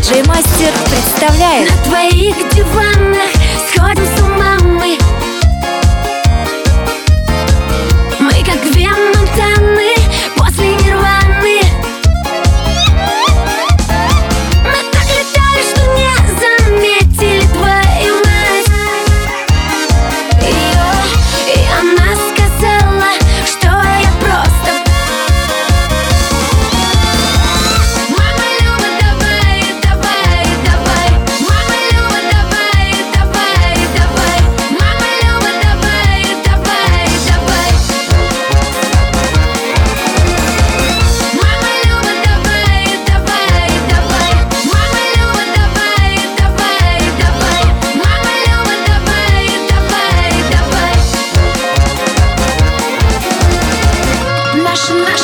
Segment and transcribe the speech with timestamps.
[0.00, 1.70] Диджей Мастер представляет.
[1.70, 3.28] На твоих диванах
[3.68, 4.29] сходим с ума.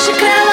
[0.05, 0.46] she clouds.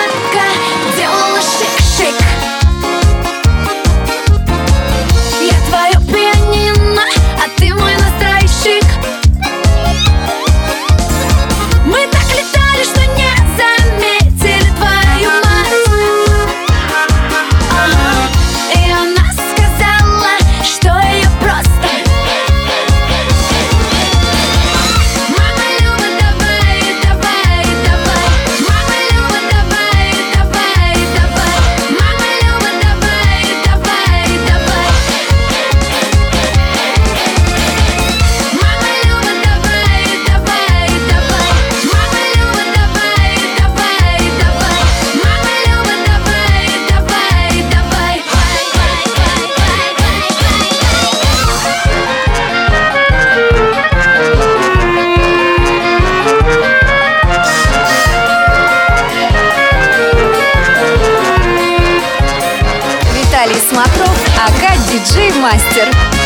[63.44, 66.23] Виталий Смотров, АК Диджей Мастер.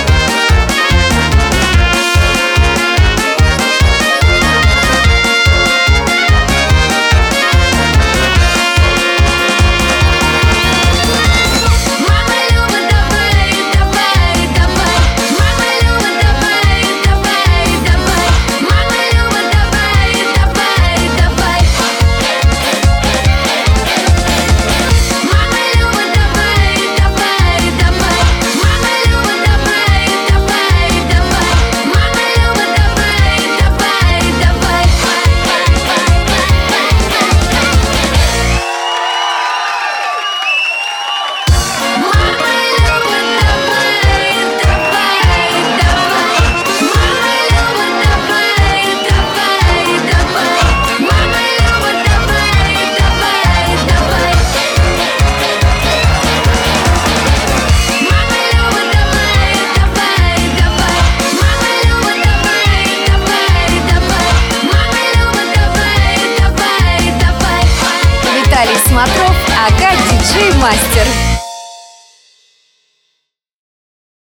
[68.97, 69.35] Матров,
[69.67, 71.36] АК Диджей Мастер.